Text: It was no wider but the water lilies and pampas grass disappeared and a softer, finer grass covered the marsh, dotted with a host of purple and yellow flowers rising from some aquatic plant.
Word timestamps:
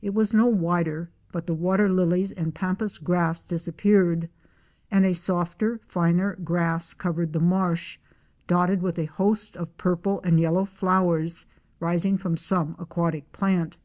It 0.00 0.14
was 0.14 0.32
no 0.32 0.46
wider 0.46 1.10
but 1.32 1.46
the 1.46 1.52
water 1.52 1.90
lilies 1.90 2.32
and 2.32 2.54
pampas 2.54 2.96
grass 2.96 3.42
disappeared 3.44 4.30
and 4.90 5.04
a 5.04 5.12
softer, 5.12 5.80
finer 5.84 6.36
grass 6.36 6.94
covered 6.94 7.34
the 7.34 7.40
marsh, 7.40 7.98
dotted 8.46 8.80
with 8.80 8.98
a 8.98 9.04
host 9.04 9.58
of 9.58 9.76
purple 9.76 10.22
and 10.24 10.40
yellow 10.40 10.64
flowers 10.64 11.44
rising 11.78 12.16
from 12.16 12.38
some 12.38 12.74
aquatic 12.78 13.30
plant. 13.32 13.76